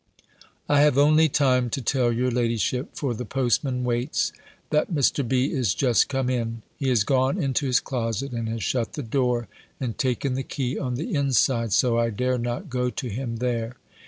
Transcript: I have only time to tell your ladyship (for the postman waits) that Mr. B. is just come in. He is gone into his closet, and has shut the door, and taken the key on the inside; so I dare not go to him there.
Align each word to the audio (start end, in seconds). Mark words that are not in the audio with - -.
I 0.67 0.81
have 0.81 0.97
only 0.97 1.29
time 1.29 1.69
to 1.69 1.79
tell 1.79 2.11
your 2.11 2.31
ladyship 2.31 2.89
(for 2.95 3.13
the 3.13 3.23
postman 3.23 3.83
waits) 3.83 4.31
that 4.71 4.91
Mr. 4.91 5.21
B. 5.27 5.51
is 5.51 5.75
just 5.75 6.09
come 6.09 6.27
in. 6.27 6.63
He 6.75 6.89
is 6.89 7.03
gone 7.03 7.37
into 7.37 7.67
his 7.67 7.79
closet, 7.79 8.31
and 8.31 8.49
has 8.49 8.63
shut 8.63 8.93
the 8.93 9.03
door, 9.03 9.47
and 9.79 9.95
taken 9.99 10.33
the 10.33 10.41
key 10.41 10.75
on 10.75 10.95
the 10.95 11.13
inside; 11.13 11.71
so 11.71 11.99
I 11.99 12.09
dare 12.09 12.39
not 12.39 12.67
go 12.67 12.89
to 12.89 13.09
him 13.09 13.35
there. 13.35 13.75